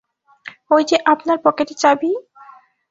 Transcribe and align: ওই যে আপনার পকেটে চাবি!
ওই 0.71 0.83
যে 0.83 0.97
আপনার 1.05 1.37
পকেটে 1.45 1.73
চাবি! 1.73 2.11